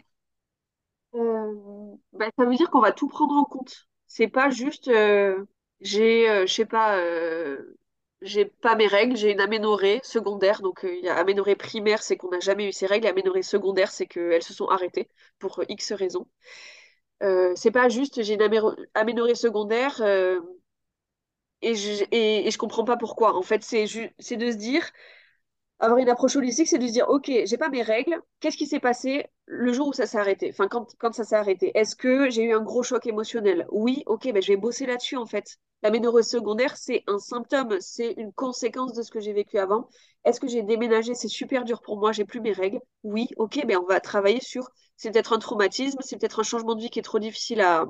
[1.15, 3.88] Euh, bah, ça veut dire qu'on va tout prendre en compte.
[4.08, 5.45] C'est pas juste, euh,
[5.82, 6.97] j'ai, euh, je sais pas,
[8.21, 10.62] j'ai pas mes règles, j'ai une aménorrhée secondaire.
[10.62, 13.08] Donc, il y a aménorrhée primaire, c'est qu'on n'a jamais eu ces règles.
[13.08, 16.28] Et aménorrhée secondaire, c'est qu'elles se sont arrêtées pour X raisons.
[17.56, 18.41] C'est pas juste, j'ai une
[18.95, 20.02] aménorrhée secondaire
[21.62, 23.36] et, je, et, et je comprends pas pourquoi.
[23.36, 23.86] En fait, c'est
[24.19, 24.84] c'est de se dire,
[25.82, 28.22] avoir une approche holistique, c'est de se dire, OK, j'ai pas mes règles.
[28.39, 30.50] Qu'est-ce qui s'est passé le jour où ça s'est arrêté?
[30.52, 31.72] Enfin, quand, ça s'est arrêté.
[31.76, 33.65] Est-ce que j'ai eu un gros choc émotionnel?
[33.72, 35.58] Oui, OK, ben, je vais bosser là-dessus, en fait.
[35.84, 39.89] L'aménorrhée secondaire, c'est un symptôme, c'est une conséquence de ce que j'ai vécu avant.
[40.26, 41.15] Est-ce que j'ai déménagé?
[41.15, 42.80] C'est super dur pour moi, j'ai plus mes règles.
[43.04, 46.76] Oui, OK, ben, on va travailler sur, c'est peut-être un traumatisme, c'est peut-être un changement
[46.76, 47.86] de vie qui est trop difficile à,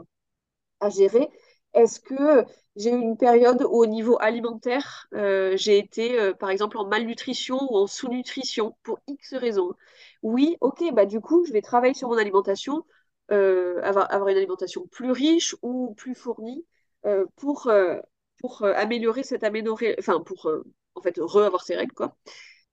[0.79, 1.29] à gérer.
[1.73, 6.49] Est-ce que j'ai eu une période où au niveau alimentaire, euh, j'ai été euh, par
[6.49, 9.73] exemple en malnutrition ou en sous-nutrition pour X raisons?
[10.23, 12.85] Oui, ok, bah du coup, je vais travailler sur mon alimentation,
[13.31, 16.65] euh, avoir, avoir une alimentation plus riche ou plus fournie
[17.37, 17.71] pour,
[18.39, 20.49] pour améliorer cette aménorrhée, enfin pour
[20.95, 22.15] en fait re-avoir ses règles, quoi.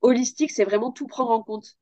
[0.03, 1.77] Holistique, c'est vraiment tout prendre en compte.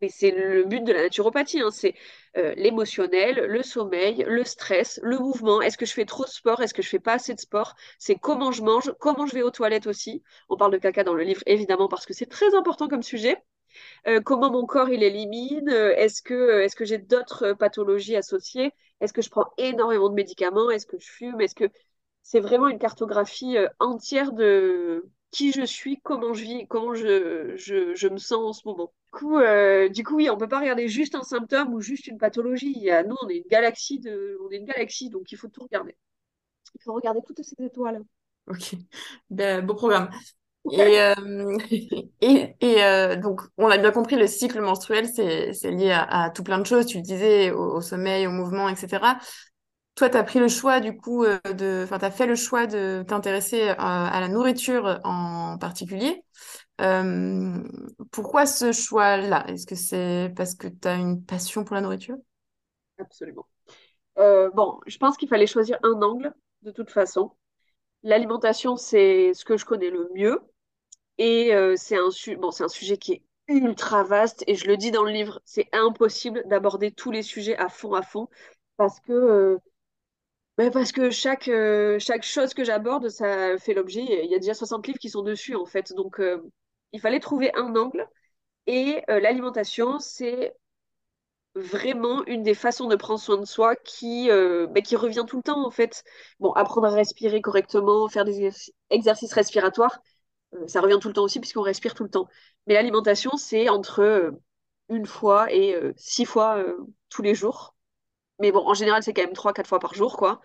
[0.00, 1.94] Mais c'est le but de la naturopathie, hein, c'est
[2.36, 5.60] euh, l'émotionnel, le sommeil, le stress, le mouvement.
[5.60, 6.60] Est-ce que je fais trop de sport?
[6.62, 7.74] Est-ce que je fais pas assez de sport?
[7.98, 10.22] C'est comment je mange, comment je vais aux toilettes aussi?
[10.48, 13.36] On parle de caca dans le livre, évidemment, parce que c'est très important comme sujet.
[14.06, 15.68] Euh, comment mon corps il élimine?
[15.70, 18.72] Euh, Est-ce que, que j'ai d'autres pathologies associées?
[19.00, 20.70] Est-ce que je prends énormément de médicaments?
[20.70, 21.40] Est-ce que je fume?
[21.40, 21.68] Est-ce que
[22.22, 27.94] c'est vraiment une cartographie entière de qui je suis, comment je vis, comment je, je,
[27.94, 28.92] je me sens en ce moment.
[29.12, 32.06] Du coup, euh, du coup, oui, on peut pas regarder juste un symptôme ou juste
[32.06, 32.88] une pathologie.
[33.06, 35.96] Nous, on est une galaxie de, on est une galaxie, donc il faut tout regarder.
[36.74, 38.02] Il faut regarder toutes ces étoiles.
[38.48, 38.74] Ok,
[39.30, 40.10] ben, beau programme.
[40.72, 41.14] Et, euh,
[42.20, 46.24] et, et euh, donc, on a bien compris, le cycle menstruel, c'est, c'est lié à,
[46.24, 46.86] à tout plein de choses.
[46.86, 49.18] Tu le disais, au, au sommeil, au mouvement, etc.
[49.98, 52.34] toi, tu as pris le choix du coup euh, de, enfin, tu as fait le
[52.36, 56.24] choix de t'intéresser euh, à la nourriture en particulier.
[56.80, 57.62] Euh,
[58.12, 59.46] pourquoi ce choix-là?
[59.48, 62.16] Est-ce que c'est parce que tu as une passion pour la nourriture?
[62.98, 63.46] Absolument.
[64.54, 67.32] Bon, je pense qu'il fallait choisir un angle de toute façon.
[68.04, 70.40] L'alimentation, c'est ce que je connais le mieux.
[71.18, 74.44] Et c'est un, su- bon, un sujet qui est ultra vaste.
[74.48, 77.94] Et je le dis dans le livre, c'est impossible d'aborder tous les sujets à fond,
[77.94, 78.28] à fond.
[78.76, 79.58] Parce que,
[80.58, 84.02] ben, parce que chaque, euh, chaque chose que j'aborde, ça fait l'objet.
[84.24, 85.92] Il y a déjà 60 livres qui sont dessus, en fait.
[85.94, 86.42] Donc, euh,
[86.92, 88.08] il fallait trouver un angle.
[88.66, 90.54] Et euh, l'alimentation, c'est
[91.54, 95.42] vraiment une des façons de prendre soin de soi qui, bah, qui revient tout le
[95.42, 96.04] temps en fait.
[96.40, 98.50] Bon, apprendre à respirer correctement, faire des
[98.90, 100.00] exercices respiratoires,
[100.66, 102.28] ça revient tout le temps aussi puisqu'on respire tout le temps.
[102.66, 104.32] Mais l'alimentation, c'est entre
[104.90, 106.64] une fois et six fois
[107.10, 107.74] tous les jours.
[108.38, 110.40] Mais bon, en général, c'est quand même trois, quatre fois par jour, quoi.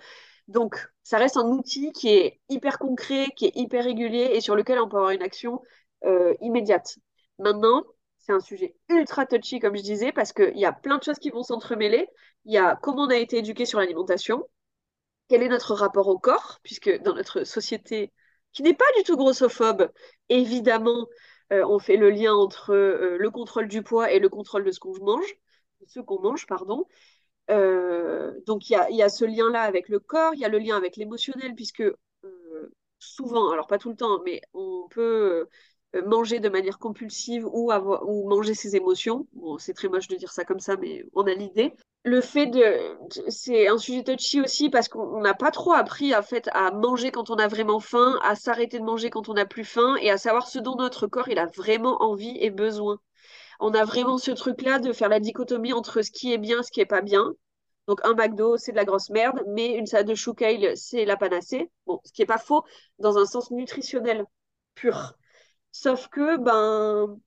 [0.47, 4.55] Donc, ça reste un outil qui est hyper concret, qui est hyper régulier et sur
[4.55, 5.61] lequel on peut avoir une action
[6.05, 6.97] euh, immédiate.
[7.39, 7.83] Maintenant,
[8.19, 11.19] c'est un sujet ultra touchy, comme je disais, parce qu'il y a plein de choses
[11.19, 12.07] qui vont s'entremêler.
[12.45, 14.47] Il y a comment on a été éduqué sur l'alimentation,
[15.29, 18.11] quel est notre rapport au corps, puisque dans notre société,
[18.51, 19.91] qui n'est pas du tout grossophobe,
[20.29, 21.07] évidemment,
[21.51, 24.71] euh, on fait le lien entre euh, le contrôle du poids et le contrôle de
[24.71, 25.35] ce qu'on mange,
[25.87, 26.85] ce qu'on mange, pardon.
[27.49, 30.59] Euh, donc il y y a ce lien-là avec le corps, il y a le
[30.59, 35.47] lien avec l'émotionnel, puisque euh, souvent, alors pas tout le temps, mais on peut
[35.95, 39.27] euh, manger de manière compulsive ou, avoir, ou manger ses émotions.
[39.33, 41.73] Bon, c'est très moche de dire ça comme ça, mais on a l'idée.
[42.05, 42.97] Le fait de...
[43.29, 47.11] C'est un sujet touchy aussi parce qu'on n'a pas trop appris en fait, à manger
[47.11, 50.09] quand on a vraiment faim, à s'arrêter de manger quand on n'a plus faim et
[50.09, 52.99] à savoir ce dont notre corps il a vraiment envie et besoin
[53.59, 56.71] on a vraiment ce truc-là de faire la dichotomie entre ce qui est bien ce
[56.71, 57.33] qui est pas bien.
[57.87, 61.05] Donc un McDo, c'est de la grosse merde, mais une salade de chou kale, c'est
[61.05, 61.69] la panacée.
[61.85, 62.63] Bon, ce qui est pas faux
[62.99, 64.25] dans un sens nutritionnel
[64.75, 65.13] pur.
[65.71, 67.17] Sauf que ben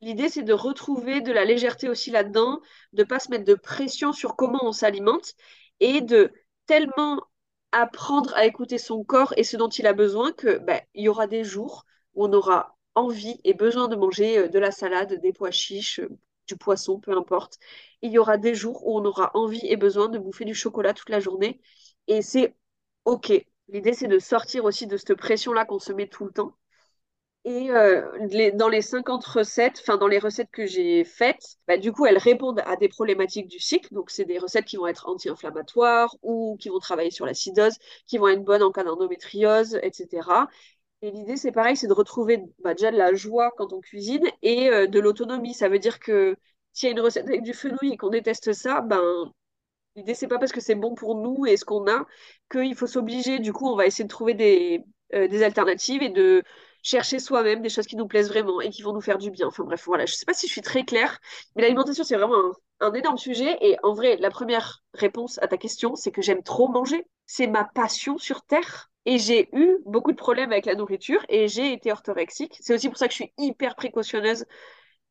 [0.00, 2.60] l'idée c'est de retrouver de la légèreté aussi là-dedans,
[2.92, 5.34] de pas se mettre de pression sur comment on s'alimente
[5.80, 6.32] et de
[6.66, 7.22] tellement
[7.72, 11.08] apprendre à écouter son corps et ce dont il a besoin que ben, il y
[11.08, 15.20] aura des jours où on aura envie et besoin de manger euh, de la salade,
[15.20, 16.08] des pois chiches, euh,
[16.48, 17.58] du poisson, peu importe.
[18.02, 20.92] Il y aura des jours où on aura envie et besoin de bouffer du chocolat
[20.94, 21.60] toute la journée.
[22.08, 22.54] Et c'est
[23.04, 23.32] OK.
[23.68, 26.54] L'idée, c'est de sortir aussi de cette pression-là qu'on se met tout le temps.
[27.44, 31.90] Et euh, dans les 50 recettes, enfin dans les recettes que j'ai faites, bah, du
[31.92, 33.92] coup, elles répondent à des problématiques du cycle.
[33.92, 37.76] Donc, c'est des recettes qui vont être anti-inflammatoires ou qui vont travailler sur l'acidose,
[38.06, 40.48] qui vont être bonnes en cas d'endométriose, etc.
[41.02, 44.24] Et l'idée, c'est pareil, c'est de retrouver bah, déjà de la joie quand on cuisine
[44.42, 45.52] et euh, de l'autonomie.
[45.54, 46.36] Ça veut dire que
[46.72, 49.02] s'il y a une recette avec du fenouil et qu'on déteste ça, ben
[49.96, 52.06] l'idée, c'est pas parce que c'est bon pour nous et ce qu'on a
[52.50, 53.40] qu'il faut s'obliger.
[53.40, 54.84] Du coup, on va essayer de trouver des,
[55.14, 56.42] euh, alternatives et de
[56.82, 59.48] chercher soi-même des choses qui nous plaisent vraiment et qui vont nous faire du bien.
[59.48, 61.18] Enfin bref, voilà, je sais pas si je suis très claire,
[61.56, 63.56] mais l'alimentation, c'est vraiment un énorme sujet.
[63.60, 67.06] Et en vrai, la première réponse à ta question, c'est que j'aime trop manger.
[67.34, 68.90] C'est ma passion sur Terre.
[69.06, 72.58] Et j'ai eu beaucoup de problèmes avec la nourriture et j'ai été orthorexique.
[72.60, 74.44] C'est aussi pour ça que je suis hyper précautionneuse.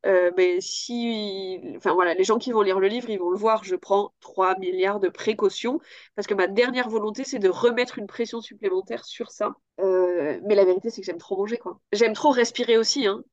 [0.05, 3.37] Euh, mais si, enfin voilà, les gens qui vont lire le livre, ils vont le
[3.37, 3.63] voir.
[3.63, 5.79] Je prends 3 milliards de précautions
[6.15, 9.55] parce que ma dernière volonté, c'est de remettre une pression supplémentaire sur ça.
[9.79, 11.79] Euh, mais la vérité, c'est que j'aime trop manger, quoi.
[11.91, 13.23] J'aime trop respirer aussi, hein.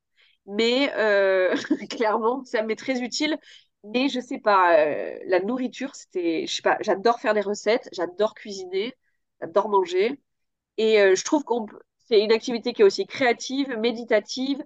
[0.47, 1.55] Mais euh,
[1.89, 3.37] clairement, ça m'est très utile.
[3.83, 7.87] Mais je sais pas, euh, la nourriture, c'était, je sais pas, j'adore faire des recettes,
[7.93, 8.93] j'adore cuisiner,
[9.41, 10.19] j'adore manger.
[10.77, 11.67] Et euh, je trouve qu'on
[12.07, 14.63] c'est une activité qui est aussi créative, méditative,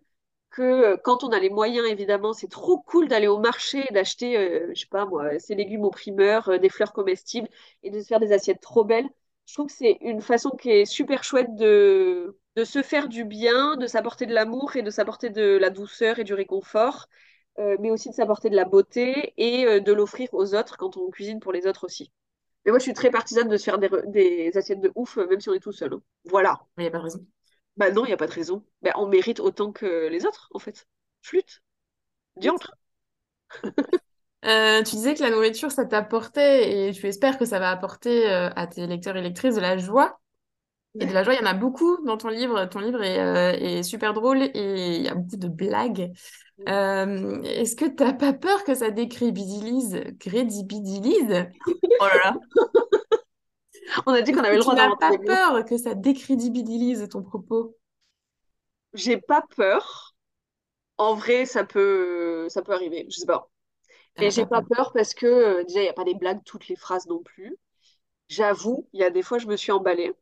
[0.51, 3.93] que euh, quand on a les moyens, évidemment, c'est trop cool d'aller au marché et
[3.93, 4.35] d'acheter,
[4.75, 7.49] je sais pas moi, ces légumes au primeur, des fleurs comestibles
[7.83, 9.09] et de se faire des assiettes trop belles.
[9.47, 13.25] Je trouve que c'est une façon qui est super chouette de, de se faire du
[13.25, 17.07] bien, de s'apporter de l'amour et de s'apporter de la douceur et du réconfort,
[17.59, 20.97] euh, mais aussi de s'apporter de la beauté et euh, de l'offrir aux autres quand
[20.97, 22.11] on cuisine pour les autres aussi.
[22.65, 25.27] Mais moi, je suis très partisane de se faire des, des assiettes de ouf, euh,
[25.27, 25.93] même si on est tout seul.
[25.93, 26.01] hein.
[26.25, 26.61] Voilà.
[26.77, 27.25] Il n'y a pas de raison.
[27.77, 28.63] Bah non, il n'y a pas de raison.
[28.81, 30.87] Bah, on mérite autant que les autres, en fait.
[31.23, 31.63] Flûte,
[32.37, 32.75] diantre.
[34.45, 38.29] Euh, tu disais que la nourriture, ça t'apportait et tu espères que ça va apporter
[38.29, 40.19] euh, à tes lecteurs et lectrices de la joie.
[40.99, 42.65] Et de la joie, il y en a beaucoup dans ton livre.
[42.65, 46.11] Ton livre est, euh, est super drôle et il y a beaucoup de blagues.
[46.67, 51.47] Euh, est-ce que t'as pas peur que ça décrédibilise, crédibilise?
[51.99, 52.35] Oh là là.
[54.05, 57.75] On a dit qu'on avait le droit d'inventer pas peur que ça décrédibilise ton propos?
[58.93, 60.15] J'ai pas peur.
[60.97, 63.07] En vrai, ça peut, ça peut arriver.
[63.09, 63.49] Je sais pas.
[64.17, 66.67] As j'ai pas peur parce que euh, déjà, il n'y a pas des blagues toutes
[66.67, 67.57] les phrases non plus.
[68.29, 70.13] J'avoue, il y a des fois, je me suis emballée.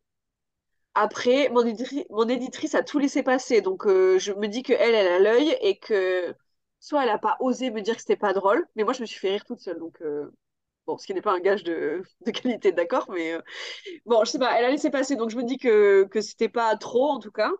[0.93, 4.73] Après, mon, éditri- mon éditrice a tout laissé passer, donc euh, je me dis que
[4.73, 6.35] elle, elle a l'œil et que
[6.81, 9.05] soit elle a pas osé me dire que c'était pas drôle, mais moi je me
[9.05, 10.29] suis fait rire toute seule, donc euh,
[10.87, 13.41] bon, ce qui n'est pas un gage de, qualité, d'accord, mais euh,
[14.05, 16.49] bon, je sais pas, elle a laissé passer, donc je me dis que que c'était
[16.49, 17.51] pas trop en tout cas.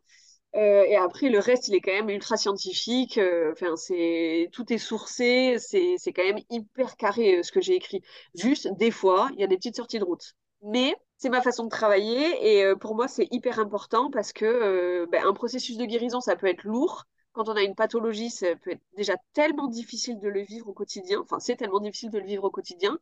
[0.56, 3.20] Et après, le reste, il est quand même ultra scientifique.
[3.54, 8.02] Enfin, c'est tout est sourcé, c'est quand même hyper carré ce que j'ai écrit.
[8.36, 10.36] Juste, des fois, il y a des petites sorties de route.
[10.64, 14.46] Mais c'est ma façon de travailler et euh, pour moi, c'est hyper important parce que
[14.46, 17.06] euh, ben, un processus de guérison, ça peut être lourd.
[17.34, 20.74] Quand on a une pathologie, ça peut être déjà tellement difficile de le vivre au
[20.74, 21.22] quotidien.
[21.22, 22.98] Enfin, c'est tellement difficile de le vivre au quotidien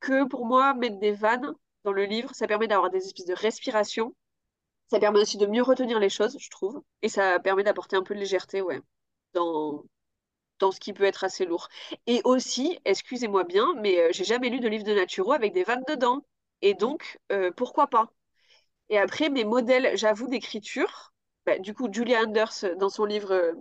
[0.00, 3.34] que pour moi, mettre des vannes dans le livre, ça permet d'avoir des espèces de
[3.34, 4.14] respiration
[4.90, 6.82] ça permet aussi de mieux retenir les choses, je trouve.
[7.02, 8.80] Et ça permet d'apporter un peu de légèreté, ouais,
[9.34, 9.84] dans,
[10.60, 11.68] dans ce qui peut être assez lourd.
[12.06, 15.64] Et aussi, excusez-moi bien, mais euh, j'ai jamais lu de livre de naturo avec des
[15.64, 16.24] vannes dedans.
[16.62, 18.12] Et donc, euh, pourquoi pas?
[18.90, 21.12] Et après, mes modèles, j'avoue, d'écriture,
[21.46, 23.52] bah, du coup, Julia Anders, euh, dans son livre euh,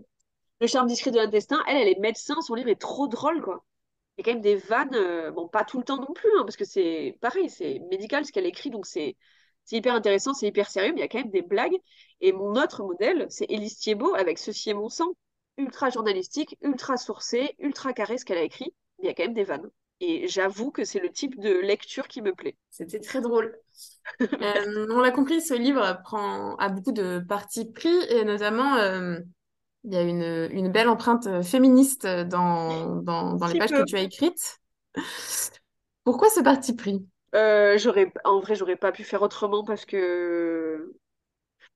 [0.62, 3.65] Le charme discret de l'intestin, elle, elle est médecin, son livre est trop drôle, quoi.
[4.17, 6.43] Il y a quand même des vannes, bon, pas tout le temps non plus, hein,
[6.43, 9.15] parce que c'est pareil, c'est médical ce qu'elle écrit, donc c'est
[9.65, 11.75] c'est hyper intéressant, c'est hyper sérieux, mais il y a quand même des blagues.
[12.21, 15.13] Et mon autre modèle, c'est Élise Thiebaud avec Ceci est mon sang.
[15.57, 19.23] Ultra journalistique, ultra sourcé, ultra carré ce qu'elle a écrit, mais il y a quand
[19.23, 19.69] même des vannes.
[19.99, 22.55] Et j'avoue que c'est le type de lecture qui me plaît.
[22.69, 23.57] C'était très drôle.
[24.21, 29.19] Euh, on l'a compris, ce livre prend, a beaucoup de partis pris et notamment, euh,
[29.83, 33.79] il y a une, une belle empreinte féministe dans, dans, dans les pages peu.
[33.79, 34.60] que tu as écrites.
[36.03, 37.05] Pourquoi ce parti pris?
[37.36, 40.93] Euh, j'aurais, en vrai, j'aurais pas pu faire autrement parce que,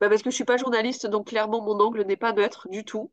[0.01, 2.85] bah, parce que je suis pas journaliste, donc clairement mon angle n'est pas neutre du
[2.85, 3.11] tout.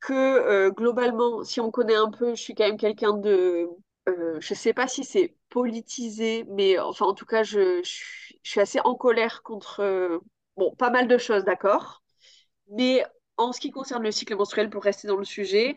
[0.00, 3.68] Que euh, globalement, si on connaît un peu, je suis quand même quelqu'un de,
[4.08, 8.40] euh, je sais pas si c'est politisé, mais enfin en tout cas, je, je, suis
[8.42, 10.18] je suis assez en colère contre, euh,
[10.56, 12.02] bon, pas mal de choses, d'accord.
[12.70, 13.04] Mais
[13.36, 15.76] en ce qui concerne le cycle menstruel, pour rester dans le sujet,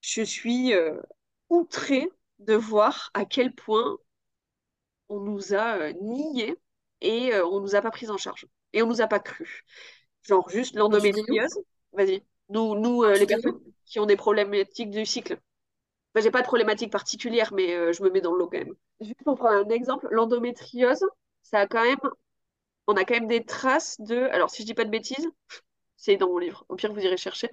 [0.00, 1.00] je suis euh,
[1.48, 2.08] outrée
[2.40, 3.96] de voir à quel point
[5.08, 6.56] on nous a niés
[7.00, 8.46] et on nous a pas pris en charge.
[8.72, 9.64] Et on nous a pas cru.
[10.22, 11.58] Genre juste l'endométriose.
[11.92, 12.22] Vas-y.
[12.48, 15.38] Nous, nous les personnes qui ont des problématiques du cycle.
[16.14, 18.58] Enfin, j'ai pas de problématique particulière, mais euh, je me mets dans le lot quand
[18.58, 18.74] même.
[19.00, 21.04] Juste pour prendre un exemple, l'endométriose,
[21.42, 21.98] ça a quand même,
[22.86, 25.28] on a quand même des traces de, alors si je dis pas de bêtises,
[25.96, 27.50] c'est dans mon livre, au pire vous irez chercher,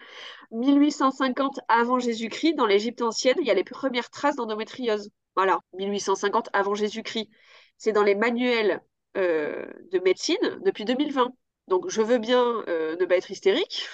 [0.51, 5.09] 1850 avant Jésus-Christ, dans l'Égypte ancienne, il y a les premières traces d'endométriose.
[5.35, 7.29] Voilà, 1850 avant Jésus-Christ.
[7.77, 8.81] C'est dans les manuels
[9.17, 11.31] euh, de médecine depuis 2020.
[11.67, 13.87] Donc je veux bien euh, ne pas être hystérique,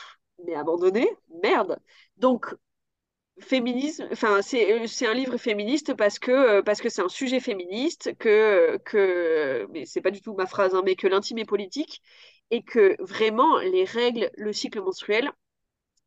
[0.45, 1.10] mais abandonner,
[1.43, 1.80] merde.
[2.17, 2.56] Donc
[3.39, 7.10] féminisme, enfin c'est euh, c'est un livre féministe parce que euh, parce que c'est un
[7.10, 11.38] sujet féministe que que mais c'est pas du tout ma phrase hein, mais que l'intime
[11.39, 12.02] est politique
[12.52, 15.30] et que vraiment les règles, le cycle menstruel,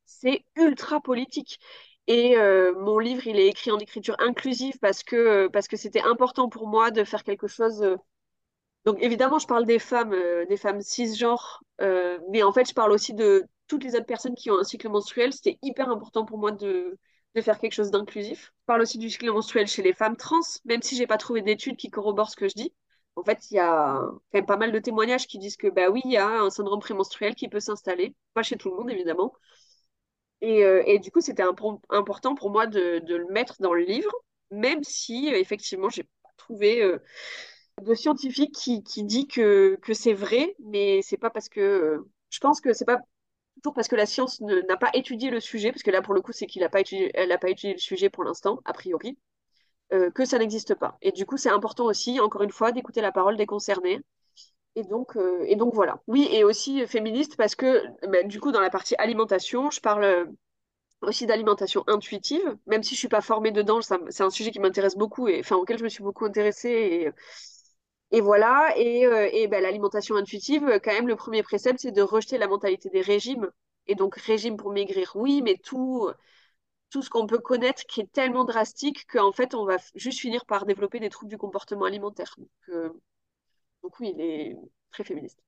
[0.07, 1.59] c'est ultra politique.
[2.07, 6.03] Et euh, mon livre, il est écrit en écriture inclusive parce que parce que c'était
[6.03, 7.97] important pour moi de faire quelque chose.
[8.85, 10.17] Donc évidemment, je parle des femmes,
[10.49, 11.63] des femmes cisgenres,
[12.31, 14.89] mais en fait, je parle aussi de toutes les autres personnes qui ont un cycle
[14.89, 15.33] menstruel.
[15.33, 16.99] C'était hyper important pour moi de
[17.35, 18.53] de faire quelque chose d'inclusif.
[18.61, 21.43] Je parle aussi du cycle menstruel chez les femmes trans, même si j'ai pas trouvé
[21.43, 22.75] d'études qui corroborent ce que je dis.
[23.17, 25.91] En fait, il y a quand même pas mal de témoignages qui disent que bah
[25.91, 28.91] oui, il y a un syndrome prémenstruel qui peut s'installer, pas chez tout le monde
[28.91, 29.35] évidemment.
[30.41, 33.83] Et, euh, et du coup, c'était impo- important pour moi de, le mettre dans le
[33.85, 34.11] livre,
[34.51, 36.99] même si effectivement, j'ai pas trouvé euh,
[37.83, 42.11] de scientifique qui, qui dit que, que c'est vrai, mais c'est pas parce que euh,
[42.31, 43.01] je pense que c'est pas
[43.75, 46.21] parce que la science ne- n'a pas étudié le sujet, parce que là pour le
[46.23, 49.19] coup, c'est qu'il a pas étudié, n'a pas étudié le sujet pour l'instant, a priori,
[49.93, 50.99] euh, que ça n'existe pas.
[51.03, 54.01] Et du coup, c'est important aussi, encore une fois, d'écouter la parole des concernés.
[54.77, 56.01] Et donc, euh, et donc voilà.
[56.09, 60.05] Oui, et aussi féministe parce que bah, du coup, dans la partie alimentation, je parle
[60.05, 60.25] euh,
[61.03, 64.97] aussi d'alimentation intuitive, même si je suis pas formée dedans, c'est un sujet qui m'intéresse
[64.97, 67.11] beaucoup et enfin auquel je me suis beaucoup intéressée et,
[68.11, 68.73] et voilà.
[68.77, 72.39] Et, euh, et ben, l'alimentation intuitive, euh, quand même, le premier précepte, c'est de rejeter
[72.39, 73.51] la mentalité des régimes.
[73.87, 76.09] Et donc régime pour maigrir, oui, mais tout,
[76.91, 80.45] tout ce qu'on peut connaître qui est tellement drastique qu'en fait, on va juste finir
[80.47, 82.35] par développer des troubles du comportement alimentaire.
[82.39, 82.91] Donc, euh,
[83.83, 84.57] donc oui, il est
[84.93, 85.41] très féministe.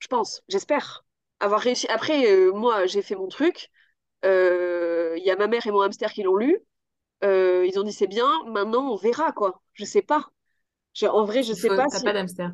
[0.00, 1.04] Je pense, j'espère
[1.40, 1.88] avoir réussi.
[1.88, 3.70] Après, moi, j'ai fait mon truc.
[4.24, 6.60] Il y a ma mère et mon hamster qui l'ont lu.
[7.22, 8.30] Ils ont dit c'est bien.
[8.46, 9.62] Maintenant, on verra quoi.
[9.74, 10.30] Je sais pas.
[10.96, 12.06] Je- en vrai, je il sais faut, pas t'as si.
[12.06, 12.50] pas d'hamster.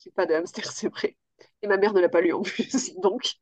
[0.00, 1.16] J'ai pas de hamster, c'est vrai.
[1.62, 2.94] Et ma mère ne l'a pas lu en plus.
[3.02, 3.34] Donc,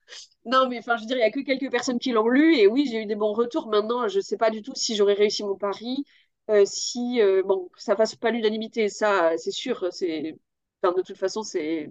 [0.47, 2.57] non, mais enfin, je dirais, il y a que quelques personnes qui l'ont lu.
[2.57, 3.69] Et oui, j'ai eu des bons retours.
[3.69, 6.05] Maintenant, je sais pas du tout si j'aurais réussi mon pari.
[6.51, 9.89] Euh, si, euh, bon, ça fasse pas l'unanimité, ça, c'est sûr.
[9.93, 10.37] C'est
[10.83, 11.91] Enfin, de toute façon, c'est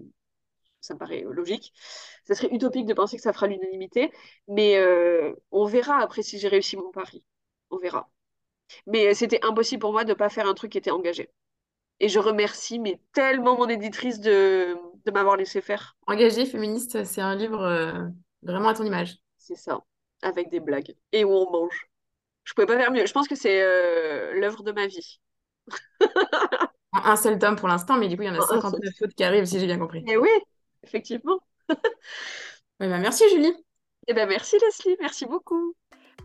[0.82, 1.74] ça me paraît logique.
[2.26, 4.12] Ça serait utopique de penser que ça fera l'unanimité,
[4.48, 7.24] mais euh, on verra après si j'ai réussi mon pari.
[7.72, 8.10] On verra.
[8.88, 11.30] Mais c'était impossible pour moi de ne pas faire un truc qui était engagé.
[12.04, 15.96] Et je remercie mais tellement mon éditrice de, de m'avoir laissé faire.
[16.08, 18.08] Engagé féministe, c'est un livre euh,
[18.42, 19.18] vraiment à ton image.
[19.38, 19.84] C'est ça,
[20.24, 21.88] avec des blagues et où on mange.
[22.44, 23.06] Je pouvais pas faire mieux.
[23.06, 25.20] Je pense que c'est euh, l'œuvre de ma vie.
[26.92, 29.24] un seul tome pour l'instant, mais du coup, il y en a 59 autres qui
[29.24, 30.04] arrivent, si j'ai bien compris.
[30.08, 30.32] Et oui,
[30.82, 31.40] effectivement.
[31.70, 33.54] bah, merci Julie.
[34.08, 35.76] Et eh ben merci Leslie, merci beaucoup.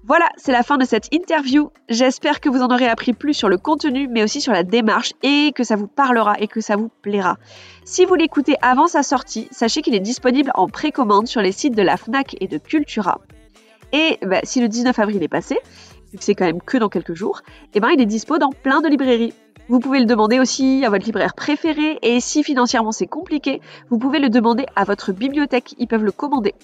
[0.09, 1.71] Voilà, c'est la fin de cette interview.
[1.89, 5.15] J'espère que vous en aurez appris plus sur le contenu, mais aussi sur la démarche,
[5.25, 7.39] et que ça vous parlera et que ça vous plaira.
[7.85, 11.75] Si vous l'écoutez avant sa sortie, sachez qu'il est disponible en précommande sur les sites
[11.75, 13.21] de la FNAC et de Cultura.
[13.93, 15.59] Et bah, si le 19 avril est passé,
[16.13, 17.43] vu que c'est quand même que dans quelques jours,
[17.75, 19.35] eh ben il est dispo dans plein de librairies.
[19.69, 23.99] Vous pouvez le demander aussi à votre libraire préféré et si financièrement c'est compliqué, vous
[23.99, 26.55] pouvez le demander à votre bibliothèque, ils peuvent le commander.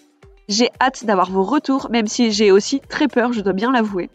[0.48, 4.10] J'ai hâte d'avoir vos retours, même si j'ai aussi très peur, je dois bien l'avouer.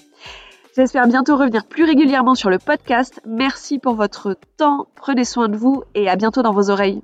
[0.76, 3.20] J'espère bientôt revenir plus régulièrement sur le podcast.
[3.26, 7.02] Merci pour votre temps, prenez soin de vous et à bientôt dans vos oreilles.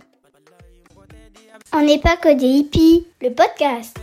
[1.73, 3.97] On n'est pas que des hippies, le podcast.